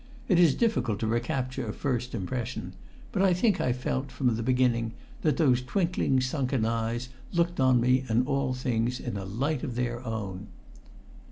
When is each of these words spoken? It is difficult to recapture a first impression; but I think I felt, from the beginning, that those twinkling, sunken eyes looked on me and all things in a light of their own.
It 0.27 0.39
is 0.39 0.55
difficult 0.55 0.97
to 1.01 1.05
recapture 1.07 1.67
a 1.67 1.71
first 1.71 2.15
impression; 2.15 2.73
but 3.11 3.21
I 3.21 3.35
think 3.35 3.61
I 3.61 3.71
felt, 3.71 4.11
from 4.11 4.35
the 4.35 4.41
beginning, 4.41 4.93
that 5.21 5.37
those 5.37 5.61
twinkling, 5.61 6.21
sunken 6.21 6.65
eyes 6.65 7.09
looked 7.33 7.59
on 7.59 7.79
me 7.79 8.05
and 8.09 8.25
all 8.27 8.55
things 8.55 8.99
in 8.99 9.15
a 9.15 9.25
light 9.25 9.61
of 9.61 9.75
their 9.75 10.03
own. 10.03 10.47